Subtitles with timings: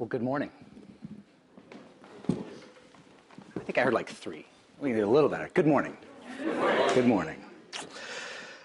[0.00, 0.50] Well, good morning.
[2.30, 4.46] I think I heard like three.
[4.80, 5.50] We did a little better.
[5.52, 5.94] Good morning.
[6.94, 7.36] Good morning.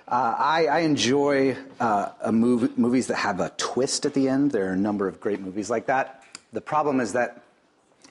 [0.08, 4.52] Uh, I, I, enjoy uh, movie, movies that have a twist at the end.
[4.52, 6.24] There are a number of great movies like that.
[6.54, 7.44] The problem is that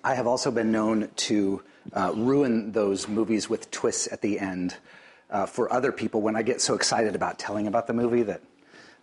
[0.04, 1.62] I have also been known to
[1.94, 4.76] uh, ruin those movies with twists at the end
[5.30, 8.42] uh, for other people when I get so excited about telling about the movie that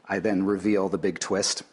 [0.08, 1.64] I then reveal the big twist.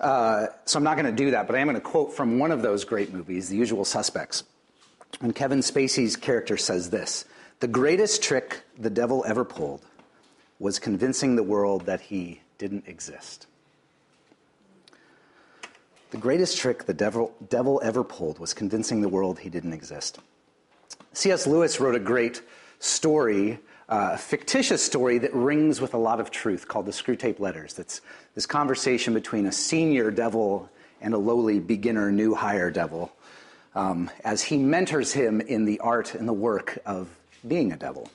[0.00, 2.38] Uh, so I'm not going to do that, but I am going to quote from
[2.38, 4.44] one of those great movies, The Usual Suspects.
[5.20, 7.26] And Kevin Spacey's character says this
[7.60, 9.84] The greatest trick the devil ever pulled
[10.58, 13.46] was convincing the world that he didn't exist.
[16.10, 20.18] The greatest trick the devil, devil ever pulled was convincing the world he didn't exist.
[21.12, 21.46] C.S.
[21.46, 22.42] Lewis wrote a great
[22.78, 23.58] story,
[23.90, 27.74] uh, a fictitious story that rings with a lot of truth called the Screwtape Letters.
[27.74, 28.00] That's
[28.36, 33.12] this conversation between a senior devil and a lowly beginner new hire devil
[33.74, 37.08] um, as he mentors him in the art and the work of
[37.46, 38.08] being a devil.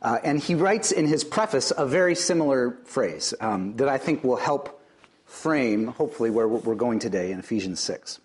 [0.00, 4.22] Uh, and he writes in his preface a very similar phrase um, that I think
[4.22, 4.80] will help
[5.24, 8.20] frame, hopefully, where we're going today in Ephesians 6.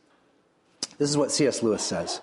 [0.99, 1.63] This is what C.S.
[1.63, 2.21] Lewis says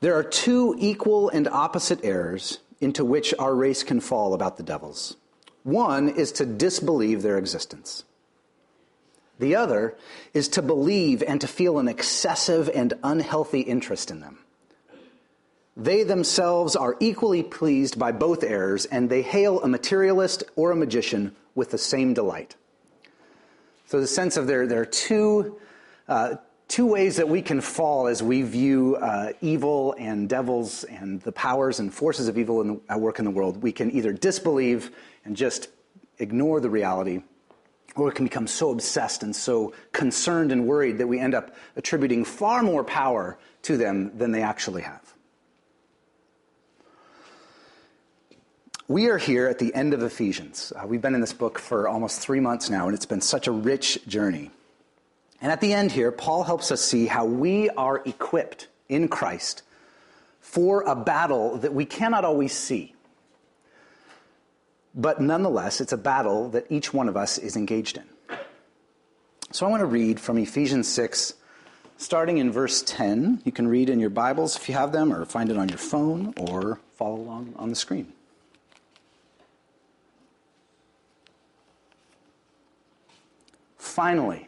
[0.00, 4.62] There are two equal and opposite errors into which our race can fall about the
[4.62, 5.16] devils.
[5.62, 8.04] One is to disbelieve their existence.
[9.38, 9.96] The other
[10.34, 14.38] is to believe and to feel an excessive and unhealthy interest in them.
[15.76, 20.76] They themselves are equally pleased by both errors, and they hail a materialist or a
[20.76, 22.56] magician with the same delight.
[23.86, 25.60] So, the sense of there, there are two,
[26.08, 26.36] uh,
[26.68, 31.32] two ways that we can fall as we view uh, evil and devils and the
[31.32, 33.62] powers and forces of evil in the, at work in the world.
[33.62, 34.90] We can either disbelieve
[35.24, 35.68] and just
[36.18, 37.22] ignore the reality,
[37.96, 41.56] or it can become so obsessed and so concerned and worried that we end up
[41.76, 45.02] attributing far more power to them than they actually have.
[48.88, 50.72] We are here at the end of Ephesians.
[50.74, 53.46] Uh, we've been in this book for almost three months now, and it's been such
[53.46, 54.50] a rich journey.
[55.40, 59.62] And at the end here, Paul helps us see how we are equipped in Christ
[60.40, 62.94] for a battle that we cannot always see.
[64.94, 68.38] But nonetheless, it's a battle that each one of us is engaged in.
[69.52, 71.34] So I want to read from Ephesians 6,
[71.98, 73.42] starting in verse 10.
[73.44, 75.78] You can read in your Bibles if you have them, or find it on your
[75.78, 78.12] phone, or follow along on the screen.
[83.76, 84.47] Finally,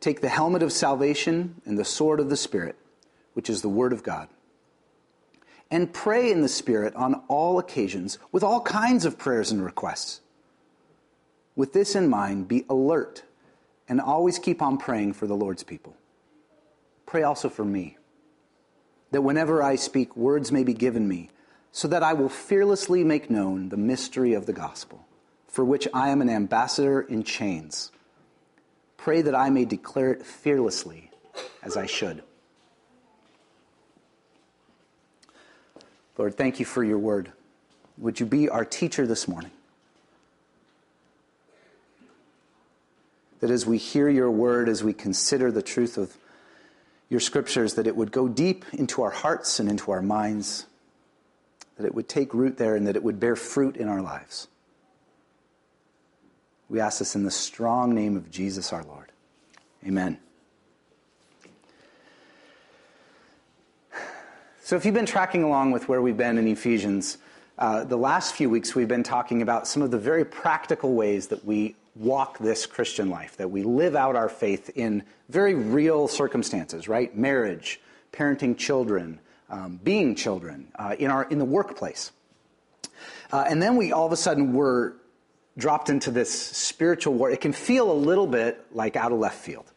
[0.00, 2.76] Take the helmet of salvation and the sword of the Spirit,
[3.34, 4.28] which is the Word of God.
[5.70, 10.20] And pray in the Spirit on all occasions with all kinds of prayers and requests.
[11.54, 13.22] With this in mind, be alert
[13.88, 15.94] and always keep on praying for the Lord's people.
[17.04, 17.98] Pray also for me,
[19.10, 21.28] that whenever I speak, words may be given me,
[21.72, 25.04] so that I will fearlessly make known the mystery of the gospel,
[25.46, 27.90] for which I am an ambassador in chains
[29.02, 31.10] Pray that I may declare it fearlessly
[31.62, 32.22] as I should.
[36.18, 37.32] Lord, thank you for your word.
[37.96, 39.52] Would you be our teacher this morning?
[43.40, 46.14] That as we hear your word, as we consider the truth of
[47.08, 50.66] your scriptures, that it would go deep into our hearts and into our minds,
[51.78, 54.46] that it would take root there, and that it would bear fruit in our lives.
[56.70, 59.10] We ask this in the strong name of Jesus our Lord.
[59.84, 60.18] Amen.
[64.62, 67.18] So, if you've been tracking along with where we've been in Ephesians,
[67.58, 71.26] uh, the last few weeks we've been talking about some of the very practical ways
[71.26, 76.06] that we walk this Christian life, that we live out our faith in very real
[76.06, 77.16] circumstances, right?
[77.16, 77.80] Marriage,
[78.12, 79.18] parenting children,
[79.48, 82.12] um, being children, uh, in, our, in the workplace.
[83.32, 84.94] Uh, and then we all of a sudden were
[85.56, 87.30] dropped into this spiritual war.
[87.30, 89.70] It can feel a little bit like out of left field.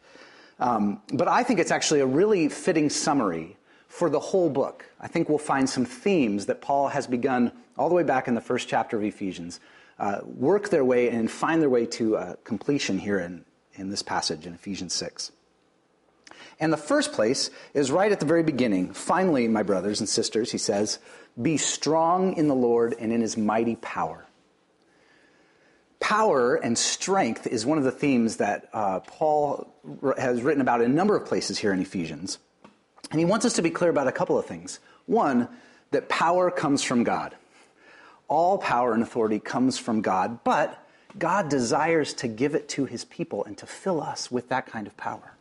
[0.60, 3.56] Um, but I think it's actually a really fitting summary
[3.88, 4.86] for the whole book.
[5.00, 8.34] I think we'll find some themes that Paul has begun all the way back in
[8.34, 9.60] the first chapter of Ephesians,
[9.98, 13.44] uh, work their way and find their way to uh, completion here in,
[13.74, 15.32] in this passage in Ephesians 6.
[16.60, 18.92] And the first place is right at the very beginning.
[18.92, 20.98] Finally, my brothers and sisters, he says,
[21.40, 24.26] be strong in the Lord and in his mighty power.
[26.00, 29.72] Power and strength is one of the themes that uh, Paul
[30.18, 32.38] has written about in a number of places here in Ephesians.
[33.10, 34.80] And he wants us to be clear about a couple of things.
[35.06, 35.48] One,
[35.92, 37.34] that power comes from God.
[38.28, 40.84] All power and authority comes from God, but
[41.18, 44.86] God desires to give it to his people and to fill us with that kind
[44.86, 45.34] of power.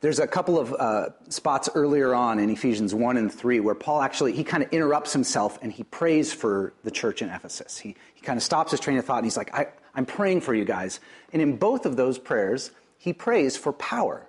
[0.00, 4.00] There's a couple of uh, spots earlier on in Ephesians 1 and 3 where Paul
[4.00, 7.76] actually, he kind of interrupts himself and he prays for the church in Ephesus.
[7.76, 10.40] He, he kind of stops his train of thought and he's like, I, I'm praying
[10.40, 11.00] for you guys.
[11.34, 14.26] And in both of those prayers, he prays for power,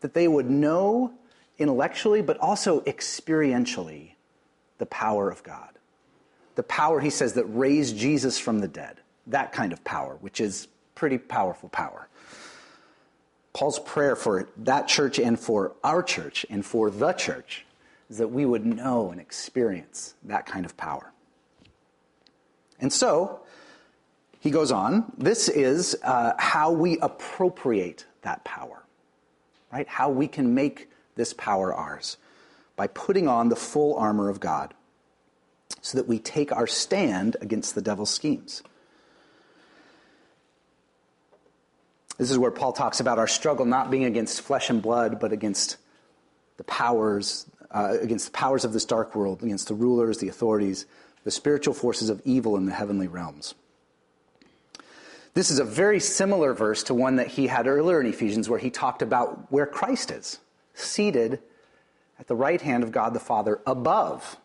[0.00, 1.12] that they would know
[1.58, 4.14] intellectually, but also experientially
[4.78, 5.70] the power of God.
[6.56, 8.96] The power, he says, that raised Jesus from the dead.
[9.28, 12.08] That kind of power, which is pretty powerful power.
[13.54, 17.64] Paul's prayer for that church and for our church and for the church
[18.10, 21.12] is that we would know and experience that kind of power.
[22.80, 23.40] And so,
[24.40, 28.82] he goes on, this is uh, how we appropriate that power,
[29.72, 29.88] right?
[29.88, 32.18] How we can make this power ours
[32.76, 34.74] by putting on the full armor of God
[35.80, 38.62] so that we take our stand against the devil's schemes.
[42.18, 45.32] This is where Paul talks about our struggle not being against flesh and blood, but
[45.32, 45.76] against
[46.56, 50.86] the powers, uh, against the powers of this dark world, against the rulers, the authorities,
[51.24, 53.54] the spiritual forces of evil in the heavenly realms.
[55.34, 58.60] This is a very similar verse to one that he had earlier in Ephesians, where
[58.60, 60.38] he talked about where Christ is,
[60.74, 61.40] seated
[62.20, 64.36] at the right hand of God the Father, above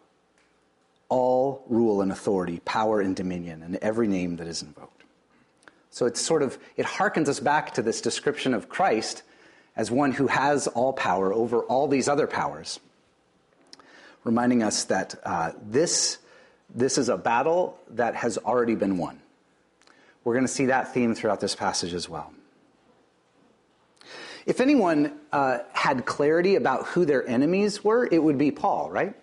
[1.08, 4.99] all rule and authority, power and dominion, and every name that is invoked.
[5.92, 9.24] So it's sort of, it harkens us back to this description of Christ
[9.76, 12.80] as one who has all power over all these other powers,
[14.24, 16.18] reminding us that uh, this,
[16.74, 19.20] this is a battle that has already been won.
[20.24, 22.32] We're going to see that theme throughout this passage as well.
[24.46, 29.14] If anyone uh, had clarity about who their enemies were, it would be Paul, right?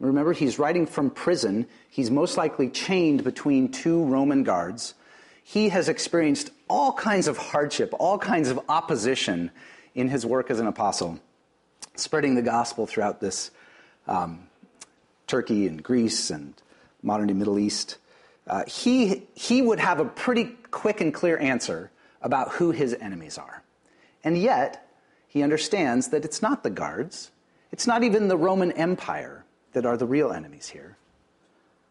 [0.00, 1.66] Remember, he's writing from prison.
[1.88, 4.94] He's most likely chained between two Roman guards
[5.48, 9.52] he has experienced all kinds of hardship, all kinds of opposition
[9.94, 11.20] in his work as an apostle,
[11.94, 13.52] spreading the gospel throughout this
[14.08, 14.48] um,
[15.28, 16.52] Turkey and Greece and
[17.00, 17.98] modern day Middle East.
[18.48, 23.38] Uh, he, he would have a pretty quick and clear answer about who his enemies
[23.38, 23.62] are.
[24.24, 24.88] And yet,
[25.28, 27.30] he understands that it's not the guards,
[27.70, 29.44] it's not even the Roman Empire
[29.74, 30.96] that are the real enemies here,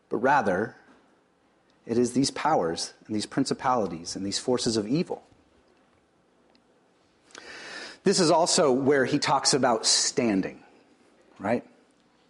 [0.10, 0.76] but rather
[1.86, 5.24] it is these powers and these principalities and these forces of evil.
[8.04, 10.60] This is also where he talks about standing,
[11.40, 11.64] right?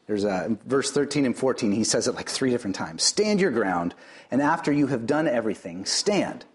[0.07, 3.03] There's a verse 13 and 14, he says it like three different times.
[3.03, 3.95] Stand your ground,
[4.31, 6.45] and after you have done everything, stand.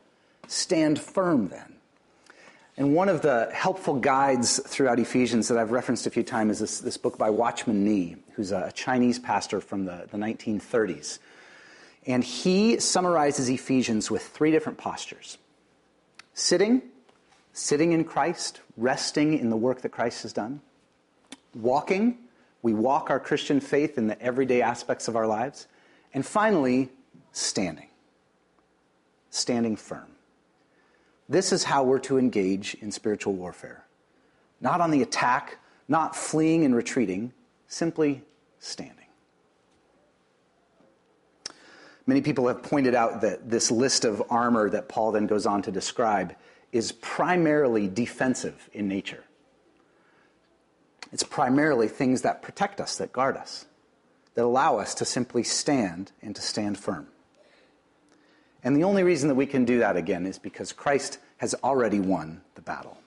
[0.46, 1.74] Stand firm then.
[2.76, 6.58] And one of the helpful guides throughout Ephesians that I've referenced a few times is
[6.60, 11.18] this, this book by Watchman Nee, who's a Chinese pastor from the, the 1930s.
[12.06, 15.38] And he summarizes Ephesians with three different postures
[16.32, 16.82] sitting,
[17.52, 20.60] sitting in Christ, resting in the work that Christ has done,
[21.54, 22.16] walking,
[22.62, 25.66] we walk our Christian faith in the everyday aspects of our lives,
[26.12, 26.90] and finally,
[27.32, 27.88] standing,
[29.30, 30.08] standing firm.
[31.28, 33.84] This is how we're to engage in spiritual warfare.
[34.60, 37.32] Not on the attack, not fleeing and retreating,
[37.68, 38.22] simply
[38.58, 38.99] standing.
[42.10, 45.62] Many people have pointed out that this list of armor that Paul then goes on
[45.62, 46.34] to describe
[46.72, 49.22] is primarily defensive in nature.
[51.12, 53.64] It's primarily things that protect us, that guard us,
[54.34, 57.06] that allow us to simply stand and to stand firm.
[58.64, 62.00] And the only reason that we can do that again is because Christ has already
[62.00, 62.98] won the battle,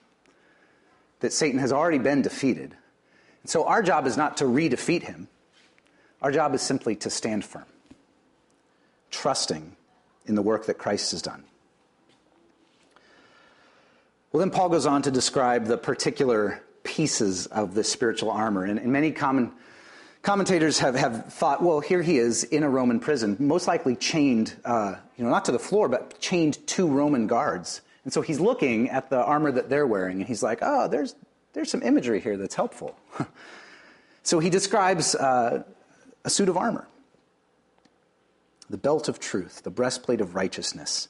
[1.20, 2.74] that Satan has already been defeated.
[3.42, 5.28] And so our job is not to re defeat him,
[6.22, 7.66] our job is simply to stand firm
[9.14, 9.76] trusting
[10.26, 11.44] in the work that Christ has done.
[14.32, 18.64] Well, then Paul goes on to describe the particular pieces of the spiritual armor.
[18.64, 19.52] And, and many common
[20.22, 24.54] commentators have, have thought, well, here he is in a Roman prison, most likely chained,
[24.64, 27.80] uh, you know, not to the floor, but chained to Roman guards.
[28.02, 31.14] And so he's looking at the armor that they're wearing, and he's like, oh, there's,
[31.52, 32.98] there's some imagery here that's helpful.
[34.24, 35.62] so he describes uh,
[36.24, 36.88] a suit of armor
[38.68, 41.08] the belt of truth, the breastplate of righteousness,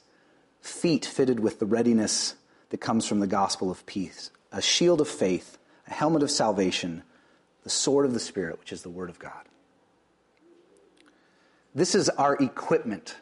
[0.61, 2.35] feet fitted with the readiness
[2.69, 5.57] that comes from the gospel of peace, a shield of faith,
[5.87, 7.03] a helmet of salvation,
[7.63, 9.45] the sword of the Spirit, which is the Word of God.
[11.73, 13.17] This is our equipment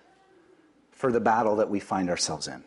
[0.92, 2.64] for the battle that we find ourselves in.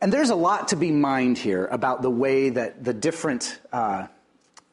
[0.00, 4.06] And there's a lot to be mined here about the way that the different, uh,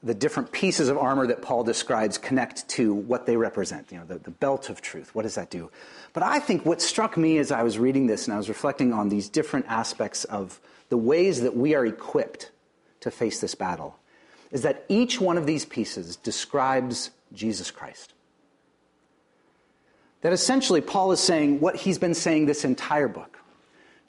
[0.03, 3.91] the different pieces of armor that Paul describes connect to what they represent.
[3.91, 5.13] You know, the, the belt of truth.
[5.13, 5.69] What does that do?
[6.13, 8.93] But I think what struck me as I was reading this and I was reflecting
[8.93, 12.51] on these different aspects of the ways that we are equipped
[13.01, 13.97] to face this battle
[14.51, 18.13] is that each one of these pieces describes Jesus Christ.
[20.21, 23.37] That essentially, Paul is saying what he's been saying this entire book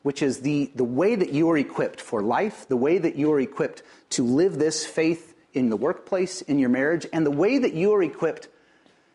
[0.02, 3.32] which is the, the way that you are equipped for life, the way that you
[3.32, 7.58] are equipped to live this faith in the workplace, in your marriage, and the way
[7.58, 8.48] that you are equipped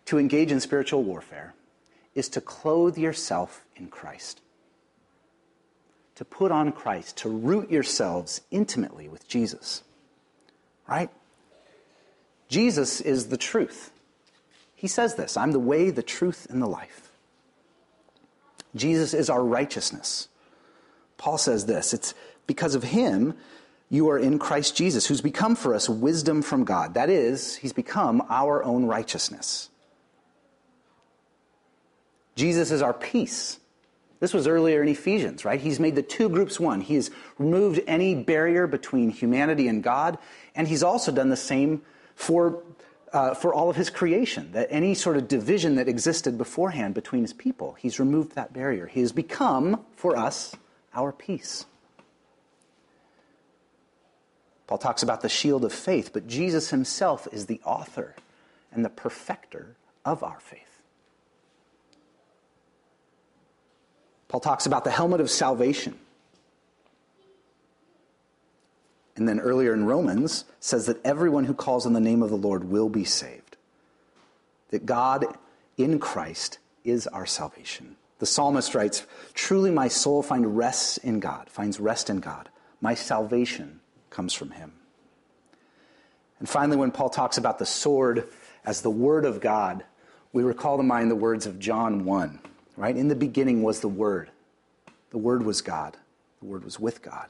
[0.06, 1.53] to engage in spiritual warfare
[2.15, 4.41] is to clothe yourself in Christ.
[6.15, 9.84] To put on Christ, to root yourselves intimately with Jesus.
[10.88, 11.10] Right?
[12.48, 13.91] Jesus is the truth.
[14.75, 17.12] He says this I'm the way, the truth, and the life.
[18.75, 20.29] Jesus is our righteousness.
[21.17, 22.13] Paul says this it's
[22.46, 23.36] because of him
[23.89, 26.94] you are in Christ Jesus, who's become for us wisdom from God.
[26.96, 29.70] That is, he's become our own righteousness.
[32.36, 33.60] Jesus is our peace.
[34.20, 35.60] This was earlier in Ephesians, right?
[35.60, 36.82] He's made the two groups one.
[36.82, 40.17] He has removed any barrier between humanity and God,
[40.56, 41.82] and he's also done the same
[42.15, 42.63] for,
[43.13, 44.51] uh, for all of his creation.
[44.51, 48.88] That any sort of division that existed beforehand between his people, he's removed that barrier.
[48.88, 50.56] He has become, for us,
[50.94, 51.65] our peace.
[54.68, 58.16] Paul talks about the shield of faith, but Jesus himself is the author
[58.72, 60.62] and the perfecter of our faith.
[64.28, 65.98] Paul talks about the helmet of salvation.
[69.16, 72.38] And then earlier in Romans says that everyone who calls on the name of the
[72.38, 73.56] Lord will be saved.
[74.70, 75.26] That God
[75.78, 77.96] in Christ is our salvation.
[78.20, 82.50] The psalmist writes, Truly my soul finds rest in God, finds rest in God.
[82.82, 84.74] My salvation comes from him.
[86.40, 88.28] And finally, when Paul talks about the sword
[88.66, 89.84] as the word of God,
[90.34, 92.40] we recall to mind the words of John 1,
[92.76, 92.96] right?
[92.96, 94.30] In the beginning was the Word.
[95.10, 95.98] The Word was God.
[96.42, 97.28] The Word was with God.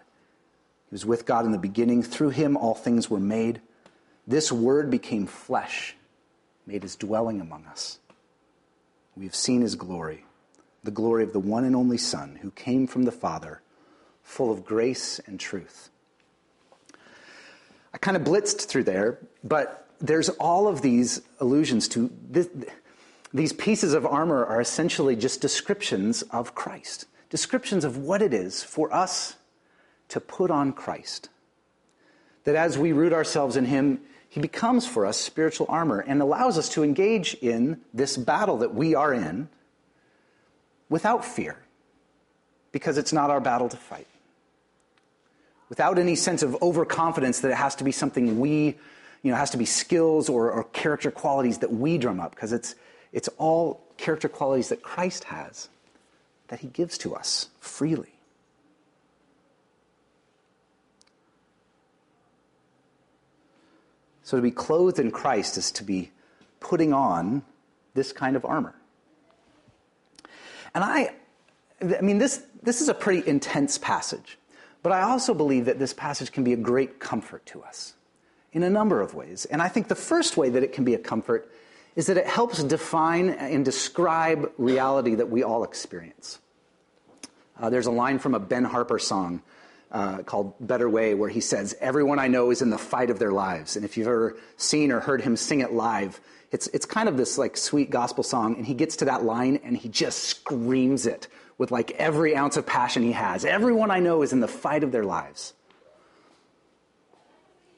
[0.89, 2.03] He was with God in the beginning.
[2.03, 3.61] Through him, all things were made.
[4.25, 5.95] This Word became flesh,
[6.65, 7.99] made his dwelling among us.
[9.15, 10.25] We have seen his glory
[10.83, 13.61] the glory of the one and only Son who came from the Father,
[14.23, 15.89] full of grace and truth.
[17.97, 22.47] I kind of blitzed through there, but there's all of these allusions to this,
[23.33, 28.61] these pieces of armor are essentially just descriptions of Christ, descriptions of what it is
[28.61, 29.37] for us
[30.09, 31.29] to put on Christ.
[32.43, 36.59] That as we root ourselves in Him, He becomes for us spiritual armor and allows
[36.59, 39.49] us to engage in this battle that we are in
[40.87, 41.57] without fear,
[42.71, 44.05] because it's not our battle to fight.
[45.69, 48.77] Without any sense of overconfidence that it has to be something we,
[49.21, 52.53] you know, has to be skills or, or character qualities that we drum up, because
[52.53, 52.75] it's,
[53.11, 55.69] it's all character qualities that Christ has
[56.47, 58.13] that he gives to us freely.
[64.23, 66.11] So to be clothed in Christ is to be
[66.59, 67.43] putting on
[67.93, 68.75] this kind of armor.
[70.75, 71.13] And I,
[71.81, 74.37] I mean, this, this is a pretty intense passage,
[74.87, 77.93] but I also believe that this passage can be a great comfort to us
[78.53, 79.43] in a number of ways.
[79.43, 81.51] And I think the first way that it can be a comfort
[81.97, 86.39] is that it helps define and describe reality that we all experience.
[87.59, 89.41] Uh, there's a line from a Ben Harper song
[89.91, 93.19] uh, called Better Way where he says, Everyone I know is in the fight of
[93.19, 93.75] their lives.
[93.75, 97.17] And if you've ever seen or heard him sing it live, it's, it's kind of
[97.17, 101.05] this like sweet gospel song, and he gets to that line and he just screams
[101.05, 101.27] it
[101.57, 103.43] with like every ounce of passion he has.
[103.43, 105.53] Everyone I know is in the fight of their lives.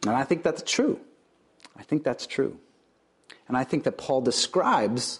[0.05, 0.99] And I think that's true.
[1.77, 2.59] I think that's true.
[3.47, 5.19] And I think that Paul describes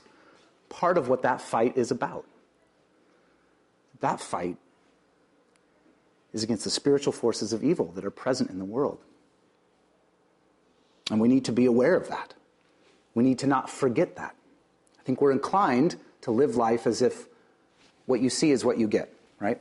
[0.70, 2.26] part of what that fight is about.
[4.02, 4.58] That fight
[6.32, 9.00] is against the spiritual forces of evil that are present in the world.
[11.10, 12.36] And we need to be aware of that.
[13.20, 14.34] We need to not forget that.
[14.98, 17.28] I think we're inclined to live life as if
[18.06, 19.60] what you see is what you get, right?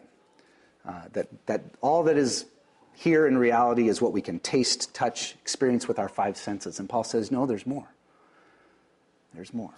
[0.86, 2.46] Uh, that, that all that is
[2.94, 6.78] here in reality is what we can taste, touch, experience with our five senses.
[6.78, 7.88] And Paul says, no, there's more.
[9.34, 9.74] There's more.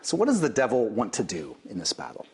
[0.00, 2.24] So, what does the devil want to do in this battle?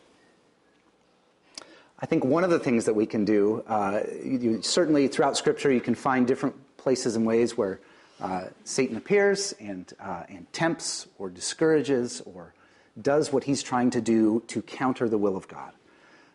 [1.99, 5.71] I think one of the things that we can do, uh, you, certainly throughout Scripture,
[5.71, 7.79] you can find different places and ways where
[8.19, 12.53] uh, Satan appears and, uh, and tempts or discourages or
[13.01, 15.71] does what he's trying to do to counter the will of God.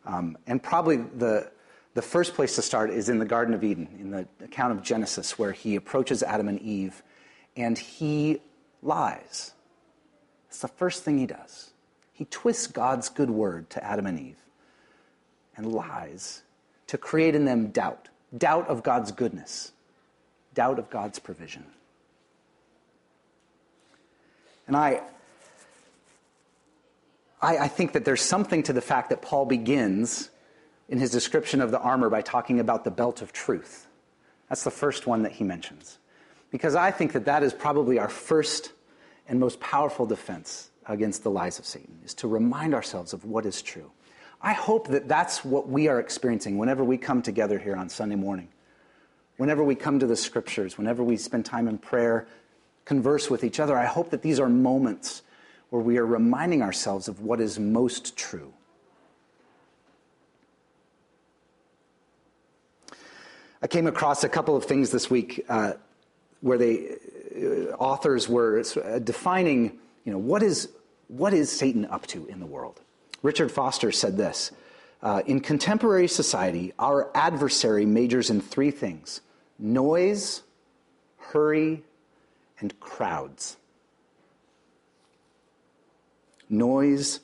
[0.06, 1.50] Um, and probably the,
[1.94, 4.82] the first place to start is in the Garden of Eden, in the account of
[4.82, 7.02] Genesis, where he approaches Adam and Eve
[7.56, 8.40] and he
[8.82, 9.52] lies.
[10.48, 11.70] It's the first thing he does.
[12.12, 14.39] He twists God's good word to Adam and Eve
[15.60, 16.42] and lies
[16.86, 19.72] to create in them doubt doubt of God's goodness,
[20.54, 21.66] doubt of God's provision.
[24.66, 25.02] And I,
[27.42, 30.30] I, I, think that there's something to the fact that Paul begins
[30.88, 33.88] in his description of the armor by talking about the belt of truth.
[34.48, 35.98] That's the first one that he mentions.
[36.52, 38.72] Because I think that that is probably our first
[39.28, 43.44] and most powerful defense against the lies of Satan, is to remind ourselves of what
[43.44, 43.90] is true.
[44.42, 48.16] I hope that that's what we are experiencing whenever we come together here on Sunday
[48.16, 48.48] morning.
[49.36, 52.26] Whenever we come to the scriptures, whenever we spend time in prayer,
[52.84, 55.22] converse with each other, I hope that these are moments
[55.68, 58.52] where we are reminding ourselves of what is most true.
[63.62, 65.74] I came across a couple of things this week uh,
[66.40, 66.96] where they
[67.36, 70.70] uh, authors were uh, defining, you know, what is
[71.08, 72.80] what is Satan up to in the world?
[73.22, 74.52] Richard Foster said this
[75.02, 79.20] uh, In contemporary society, our adversary majors in three things
[79.58, 80.42] noise,
[81.18, 81.84] hurry,
[82.58, 83.56] and crowds.
[86.48, 87.20] Noise,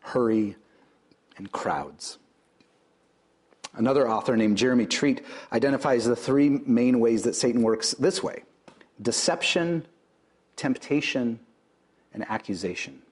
[0.00, 0.56] hurry,
[1.38, 2.18] and crowds.
[3.74, 8.42] Another author named Jeremy Treat identifies the three main ways that Satan works this way
[9.00, 9.86] deception,
[10.56, 11.38] temptation,
[12.14, 13.02] and accusation.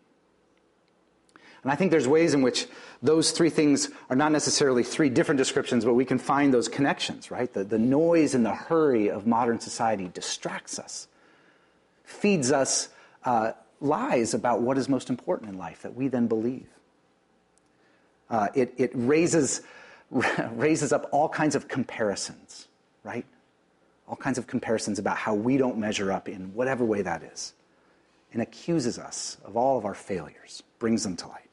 [1.65, 2.67] And I think there's ways in which
[3.03, 7.31] those three things are not necessarily three different descriptions, but we can find those connections,
[7.31, 7.51] right?
[7.51, 11.09] The, the noise and the hurry of modern society distracts us,
[12.05, 12.91] feeds us
[13.25, 16.69] uh, lies about what is most important in life that we then believe.
[18.29, 19.63] Uh, it, it raises,
[20.53, 22.69] raises up all kinds of comparisons,
[23.05, 23.25] right?
[24.07, 27.55] All kinds of comparisons about how we don't measure up in whatever way that is,
[28.35, 31.44] and accuses us of all of our failures, brings them to light.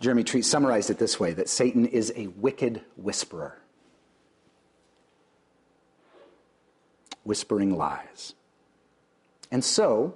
[0.00, 3.58] Jeremy Treat summarized it this way that Satan is a wicked whisperer,
[7.22, 8.34] whispering lies.
[9.50, 10.14] And so,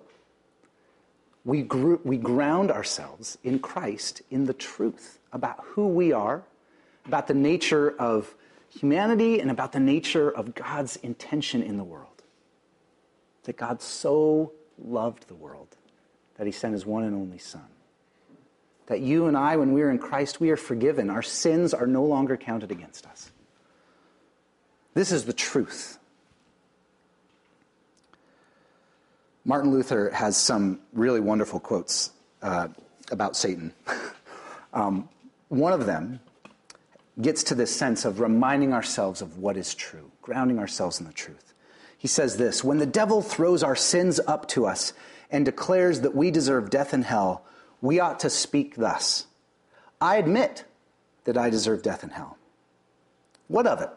[1.44, 6.42] we, gr- we ground ourselves in Christ, in the truth about who we are,
[7.06, 8.34] about the nature of
[8.68, 12.22] humanity, and about the nature of God's intention in the world.
[13.44, 15.76] That God so loved the world
[16.36, 17.64] that he sent his one and only Son
[18.88, 21.10] that you and I, when we are in Christ, we are forgiven.
[21.10, 23.30] Our sins are no longer counted against us.
[24.94, 25.98] This is the truth.
[29.44, 32.10] Martin Luther has some really wonderful quotes
[32.42, 32.68] uh,
[33.10, 33.72] about Satan.
[34.72, 35.08] um,
[35.48, 36.20] one of them
[37.20, 41.12] gets to this sense of reminding ourselves of what is true, grounding ourselves in the
[41.12, 41.52] truth.
[41.98, 44.94] He says this When the devil throws our sins up to us
[45.30, 47.44] and declares that we deserve death and hell,
[47.80, 49.26] we ought to speak thus
[50.00, 50.64] I admit
[51.24, 52.38] that I deserve death and hell.
[53.48, 53.90] What of it?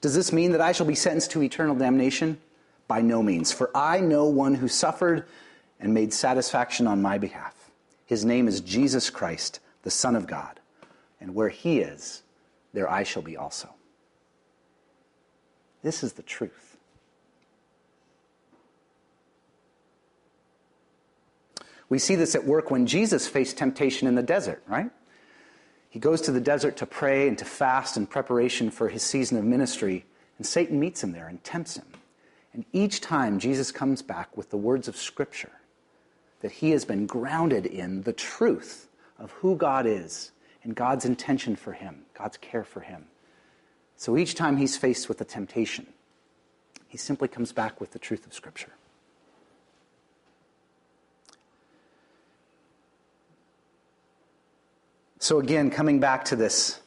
[0.00, 2.38] Does this mean that I shall be sentenced to eternal damnation?
[2.86, 5.26] By no means, for I know one who suffered
[5.80, 7.54] and made satisfaction on my behalf.
[8.06, 10.60] His name is Jesus Christ, the Son of God.
[11.20, 12.22] And where he is,
[12.72, 13.68] there I shall be also.
[15.82, 16.67] This is the truth.
[21.88, 24.90] We see this at work when Jesus faced temptation in the desert, right?
[25.88, 29.38] He goes to the desert to pray and to fast in preparation for his season
[29.38, 30.04] of ministry,
[30.36, 31.86] and Satan meets him there and tempts him.
[32.52, 35.52] And each time Jesus comes back with the words of Scripture
[36.40, 40.30] that he has been grounded in the truth of who God is
[40.62, 43.06] and God's intention for him, God's care for him.
[43.96, 45.86] So each time he's faced with a temptation,
[46.86, 48.72] he simply comes back with the truth of Scripture.
[55.20, 56.80] So, again, coming back to this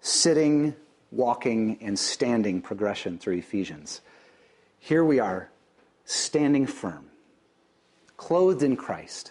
[0.00, 0.74] sitting,
[1.12, 4.00] walking, and standing progression through Ephesians,
[4.80, 5.48] here we are,
[6.04, 7.06] standing firm,
[8.16, 9.30] clothed in Christ.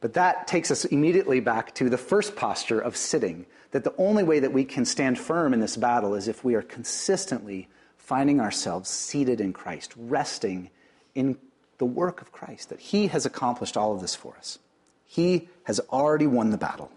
[0.00, 4.24] But that takes us immediately back to the first posture of sitting, that the only
[4.24, 8.40] way that we can stand firm in this battle is if we are consistently finding
[8.40, 10.70] ourselves seated in Christ, resting
[11.14, 11.38] in
[11.78, 14.58] the work of Christ, that He has accomplished all of this for us.
[15.06, 16.90] He has already won the battle.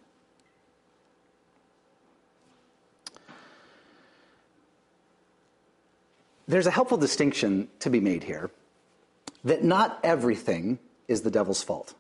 [6.48, 8.52] There's a helpful distinction to be made here
[9.44, 11.94] that not everything is the devil's fault.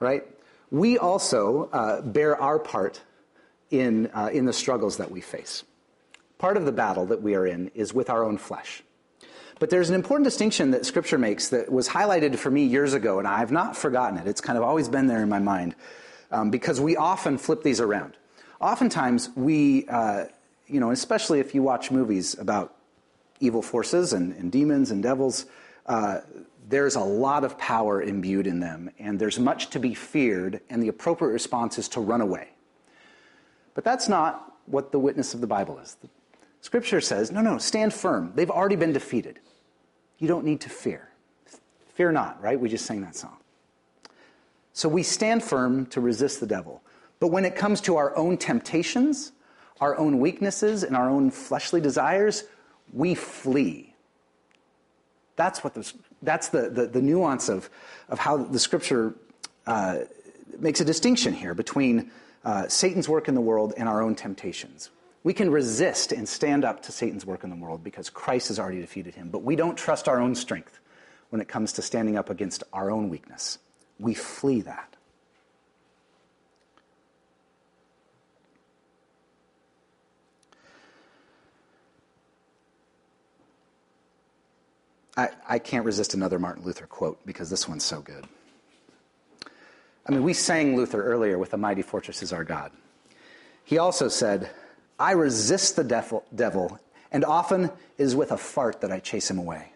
[0.00, 0.24] Right?
[0.70, 3.00] We also uh, bear our part
[3.70, 5.64] in, uh, in the struggles that we face.
[6.38, 8.82] Part of the battle that we are in is with our own flesh.
[9.58, 13.18] But there's an important distinction that Scripture makes that was highlighted for me years ago,
[13.18, 14.28] and I've not forgotten it.
[14.28, 15.74] It's kind of always been there in my mind
[16.30, 18.16] um, because we often flip these around.
[18.60, 20.26] Oftentimes, we, uh,
[20.68, 22.77] you know, especially if you watch movies about
[23.40, 25.46] evil forces and, and demons and devils,
[25.86, 26.20] uh,
[26.68, 30.82] there's a lot of power imbued in them, and there's much to be feared, and
[30.82, 32.48] the appropriate response is to run away.
[33.74, 35.96] But that's not what the witness of the Bible is.
[36.02, 36.08] The
[36.60, 38.32] scripture says, no, no, stand firm.
[38.34, 39.38] They've already been defeated.
[40.18, 41.08] You don't need to fear.
[41.94, 42.60] Fear not, right?
[42.60, 43.38] We just sang that song.
[44.72, 46.82] So we stand firm to resist the devil.
[47.18, 49.32] But when it comes to our own temptations,
[49.80, 52.44] our own weaknesses, and our own fleshly desires,
[52.92, 53.94] we flee.
[55.36, 57.70] That's, what the, that's the, the, the nuance of,
[58.08, 59.14] of how the scripture
[59.66, 59.98] uh,
[60.58, 62.10] makes a distinction here between
[62.44, 64.90] uh, Satan's work in the world and our own temptations.
[65.22, 68.58] We can resist and stand up to Satan's work in the world because Christ has
[68.58, 69.28] already defeated him.
[69.28, 70.80] But we don't trust our own strength
[71.30, 73.58] when it comes to standing up against our own weakness.
[73.98, 74.96] We flee that.
[85.18, 88.24] I, I can't resist another Martin Luther quote because this one's so good.
[90.06, 92.70] I mean, we sang Luther earlier with the Mighty Fortress is Our God.
[93.64, 94.48] He also said,
[94.96, 96.78] I resist the devil, devil,
[97.10, 99.72] and often it is with a fart that I chase him away.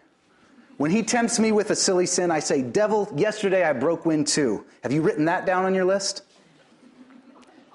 [0.77, 4.29] When he tempts me with a silly sin, I say, Devil, yesterday I broke wind
[4.29, 4.65] too.
[4.85, 6.23] Have you written that down on your list?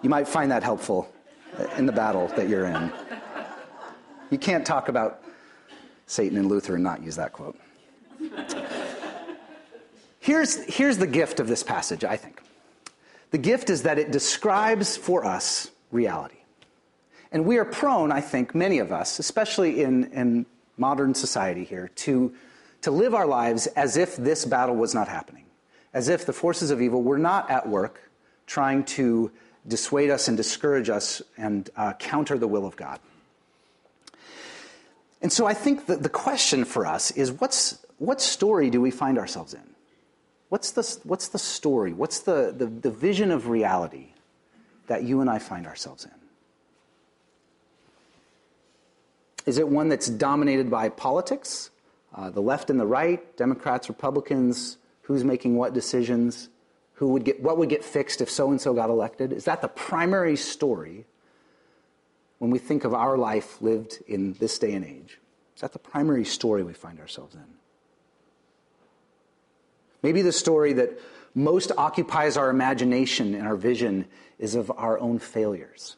[0.02, 1.12] You might find that helpful
[1.78, 2.92] in the battle that you're in.
[4.30, 5.22] You can't talk about
[6.08, 7.60] Satan and Luther and not use that quote.
[10.20, 12.42] here's, here's the gift of this passage, I think.
[13.32, 16.38] The gift is that it describes for us reality.
[17.32, 20.46] And we are prone, I think, many of us, especially in, in
[20.78, 22.34] modern society here, to,
[22.82, 25.46] to live our lives as if this battle was not happening,
[25.94, 28.10] as if the forces of evil were not at work
[28.46, 29.30] trying to
[29.68, 33.00] dissuade us and discourage us and uh, counter the will of God.
[35.22, 38.92] And so I think that the question for us is what's, what story do we
[38.92, 39.64] find ourselves in?
[40.50, 41.92] What's the, what's the story?
[41.94, 44.10] What's the, the, the vision of reality
[44.88, 46.12] that you and I find ourselves in?
[49.46, 51.72] Is it one that's dominated by politics,
[52.14, 56.50] uh, the left and the right, Democrats, Republicans, who's making what decisions,
[56.96, 59.32] who would get, what would get fixed if so and so got elected?
[59.32, 61.06] Is that the primary story
[62.40, 65.20] when we think of our life lived in this day and age?
[65.56, 67.46] Is that the primary story we find ourselves in?
[70.04, 71.00] Maybe the story that
[71.34, 74.06] most occupies our imagination and our vision
[74.40, 75.96] is of our own failures,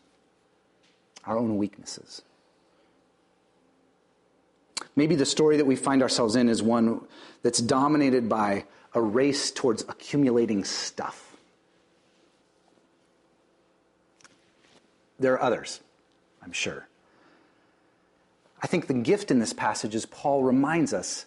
[1.25, 2.21] our own weaknesses.
[4.95, 7.01] Maybe the story that we find ourselves in is one
[7.41, 11.37] that's dominated by a race towards accumulating stuff.
[15.19, 15.81] There are others.
[16.43, 16.87] I'm sure.
[18.61, 21.25] I think the gift in this passage is Paul reminds us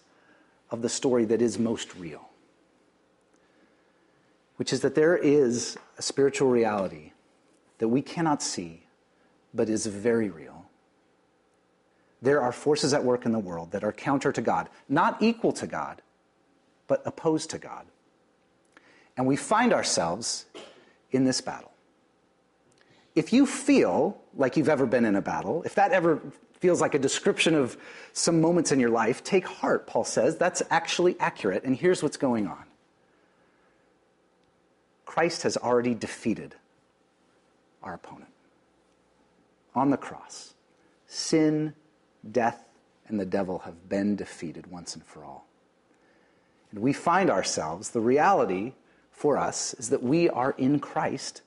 [0.69, 2.29] of the story that is most real,
[4.57, 7.11] which is that there is a spiritual reality
[7.79, 8.85] that we cannot see,
[9.53, 10.65] but is very real.
[12.21, 15.51] There are forces at work in the world that are counter to God, not equal
[15.53, 16.01] to God,
[16.87, 17.85] but opposed to God.
[19.17, 20.45] And we find ourselves
[21.11, 21.72] in this battle
[23.15, 26.21] if you feel like you've ever been in a battle, if that ever
[26.59, 27.77] feels like a description of
[28.13, 30.37] some moments in your life, take heart, Paul says.
[30.37, 31.63] That's actually accurate.
[31.63, 32.63] And here's what's going on
[35.05, 36.55] Christ has already defeated
[37.83, 38.31] our opponent
[39.75, 40.53] on the cross.
[41.05, 41.73] Sin,
[42.31, 42.63] death,
[43.07, 45.45] and the devil have been defeated once and for all.
[46.71, 48.73] And we find ourselves, the reality
[49.11, 51.41] for us is that we are in Christ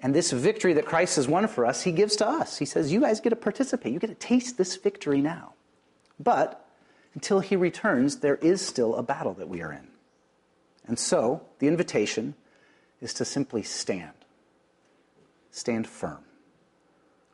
[0.00, 2.58] And this victory that Christ has won for us, he gives to us.
[2.58, 3.92] He says, You guys get to participate.
[3.92, 5.54] You get to taste this victory now.
[6.20, 6.64] But
[7.14, 9.88] until he returns, there is still a battle that we are in.
[10.86, 12.34] And so, the invitation
[13.00, 14.12] is to simply stand.
[15.50, 16.24] Stand firm,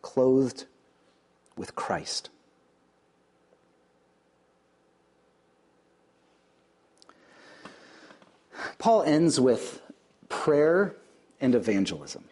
[0.01, 0.65] clothed
[1.57, 2.31] with Christ.
[8.79, 9.83] Paul ends with
[10.29, 10.97] prayer
[11.41, 12.25] and evangelism.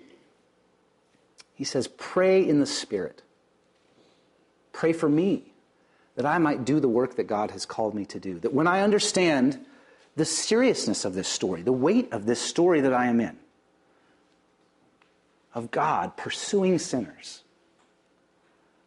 [1.62, 3.22] He says, Pray in the Spirit.
[4.72, 5.52] Pray for me
[6.16, 8.40] that I might do the work that God has called me to do.
[8.40, 9.64] That when I understand
[10.16, 13.36] the seriousness of this story, the weight of this story that I am in,
[15.54, 17.44] of God pursuing sinners,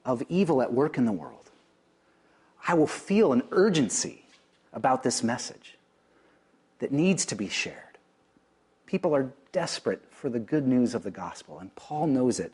[0.03, 1.49] of evil at work in the world,
[2.67, 4.25] I will feel an urgency
[4.73, 5.77] about this message
[6.79, 7.97] that needs to be shared.
[8.85, 12.51] People are desperate for the good news of the gospel, and Paul knows it.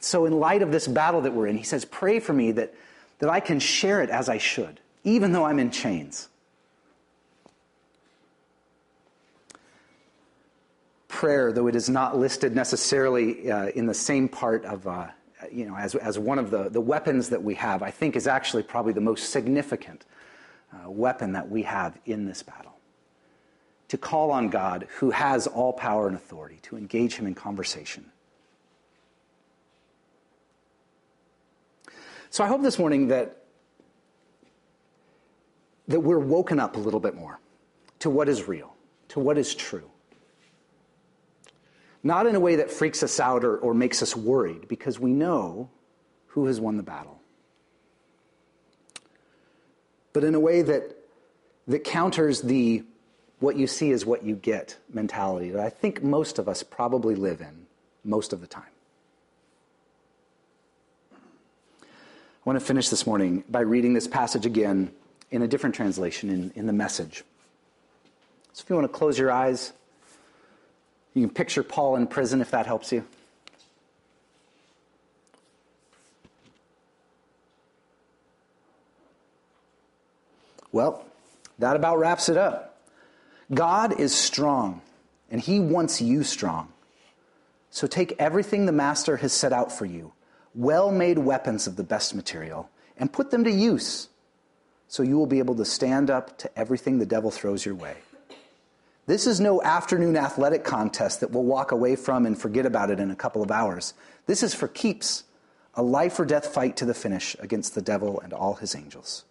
[0.00, 2.74] So, in light of this battle that we're in, he says, Pray for me that,
[3.18, 6.28] that I can share it as I should, even though I'm in chains.
[11.08, 15.08] Prayer, though it is not listed necessarily uh, in the same part of, uh,
[15.52, 18.26] you know, as, as one of the, the weapons that we have, I think is
[18.26, 20.06] actually probably the most significant
[20.72, 22.70] uh, weapon that we have in this battle
[23.88, 28.04] to call on God, who has all power and authority, to engage him in conversation.
[32.30, 33.36] So I hope this morning that,
[35.88, 37.40] that we're woken up a little bit more
[37.98, 38.72] to what is real,
[39.08, 39.90] to what is true.
[42.04, 45.12] Not in a way that freaks us out or, or makes us worried, because we
[45.12, 45.68] know
[46.28, 47.20] who has won the battle.
[50.12, 50.96] But in a way that,
[51.66, 52.84] that counters the
[53.40, 57.14] what you see is what you get mentality that I think most of us probably
[57.14, 57.66] live in
[58.04, 58.64] most of the time.
[62.40, 64.90] I want to finish this morning by reading this passage again
[65.30, 67.22] in a different translation in, in the message.
[68.54, 69.74] So if you want to close your eyes,
[71.12, 73.04] you can picture Paul in prison if that helps you.
[80.72, 81.04] Well,
[81.58, 82.80] that about wraps it up.
[83.52, 84.80] God is strong,
[85.30, 86.72] and He wants you strong.
[87.70, 90.12] So take everything the Master has set out for you,
[90.54, 94.08] well made weapons of the best material, and put them to use,
[94.88, 97.96] so you will be able to stand up to everything the devil throws your way.
[99.06, 103.00] This is no afternoon athletic contest that we'll walk away from and forget about it
[103.00, 103.94] in a couple of hours.
[104.26, 105.24] This is for keeps,
[105.74, 109.24] a life or death fight to the finish against the devil and all his angels.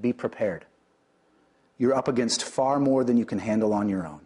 [0.00, 0.66] Be prepared.
[1.78, 4.20] You're up against far more than you can handle on your own.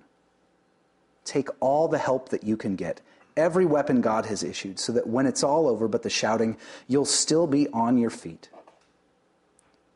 [1.25, 3.01] Take all the help that you can get,
[3.37, 6.57] every weapon God has issued, so that when it's all over but the shouting,
[6.89, 8.49] you'll still be on your feet.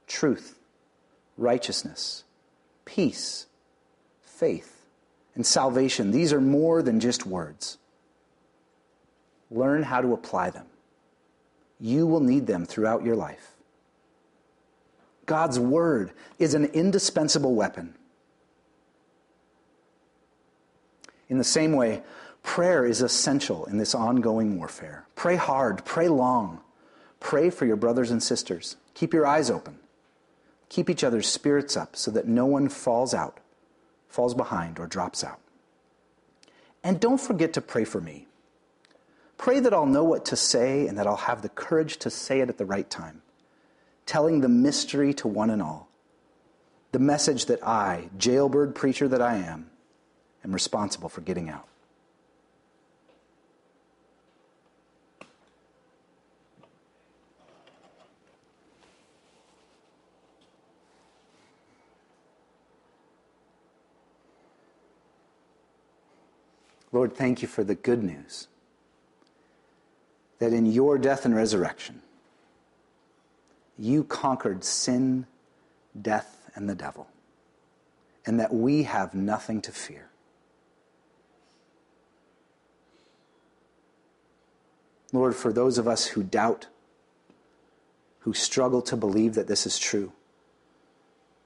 [0.06, 0.58] Truth,
[1.36, 2.24] righteousness,
[2.84, 3.46] peace,
[4.22, 4.86] faith,
[5.34, 7.78] and salvation, these are more than just words.
[9.50, 10.66] Learn how to apply them.
[11.78, 13.52] You will need them throughout your life.
[15.26, 17.94] God's word is an indispensable weapon.
[21.28, 22.02] In the same way,
[22.46, 25.04] prayer is essential in this ongoing warfare.
[25.16, 26.60] Pray hard, pray long.
[27.20, 28.76] Pray for your brothers and sisters.
[28.94, 29.76] Keep your eyes open.
[30.68, 33.40] Keep each other's spirits up so that no one falls out,
[34.08, 35.40] falls behind, or drops out.
[36.82, 38.26] And don't forget to pray for me.
[39.36, 42.40] Pray that I'll know what to say and that I'll have the courage to say
[42.40, 43.22] it at the right time
[44.06, 45.88] telling the mystery to one and all.
[46.92, 49.68] The message that I, jailbird preacher that I am,
[50.44, 51.66] am responsible for getting out.
[66.92, 68.48] Lord, thank you for the good news
[70.38, 72.02] that in your death and resurrection,
[73.78, 75.26] you conquered sin,
[76.00, 77.08] death, and the devil,
[78.24, 80.08] and that we have nothing to fear.
[85.12, 86.66] Lord, for those of us who doubt,
[88.20, 90.12] who struggle to believe that this is true,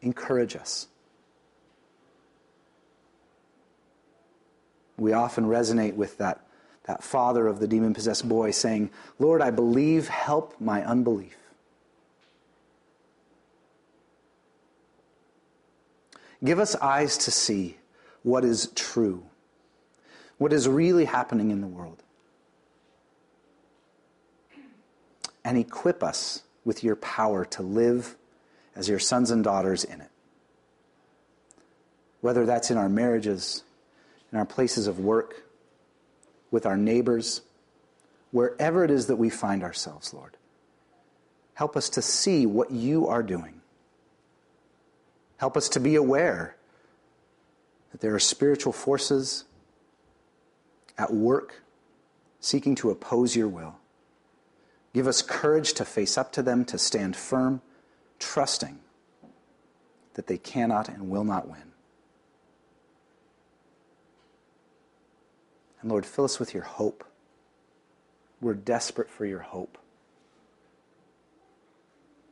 [0.00, 0.88] encourage us.
[5.00, 6.46] We often resonate with that,
[6.84, 11.36] that father of the demon possessed boy saying, Lord, I believe, help my unbelief.
[16.44, 17.78] Give us eyes to see
[18.22, 19.24] what is true.
[20.40, 22.02] what is really happening in the world.
[25.44, 28.16] And equip us with your power to live
[28.74, 30.08] as your sons and daughters in it.
[32.22, 33.64] Whether that's in our marriages,
[34.32, 35.44] in our places of work,
[36.50, 37.42] with our neighbors,
[38.30, 40.36] wherever it is that we find ourselves, Lord.
[41.54, 43.60] Help us to see what you are doing.
[45.36, 46.56] Help us to be aware
[47.92, 49.44] that there are spiritual forces
[50.96, 51.62] at work
[52.40, 53.76] seeking to oppose your will.
[54.92, 57.62] Give us courage to face up to them, to stand firm,
[58.18, 58.78] trusting
[60.14, 61.69] that they cannot and will not win.
[65.80, 67.04] And Lord, fill us with your hope.
[68.40, 69.78] We're desperate for your hope.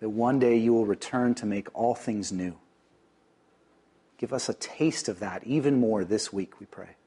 [0.01, 2.59] That one day you will return to make all things new.
[4.19, 6.98] Give us a taste of that even more this week, we pray.